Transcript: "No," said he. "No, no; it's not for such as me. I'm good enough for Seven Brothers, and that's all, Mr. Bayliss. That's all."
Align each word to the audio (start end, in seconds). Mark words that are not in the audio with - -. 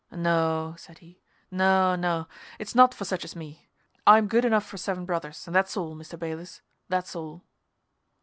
"No," 0.09 0.73
said 0.79 0.97
he. 0.97 1.21
"No, 1.51 1.95
no; 1.95 2.25
it's 2.57 2.73
not 2.73 2.91
for 2.91 3.05
such 3.05 3.23
as 3.23 3.35
me. 3.35 3.69
I'm 4.07 4.25
good 4.27 4.45
enough 4.45 4.65
for 4.65 4.77
Seven 4.77 5.05
Brothers, 5.05 5.45
and 5.45 5.55
that's 5.55 5.77
all, 5.77 5.95
Mr. 5.95 6.17
Bayliss. 6.17 6.61
That's 6.89 7.15
all." 7.15 7.43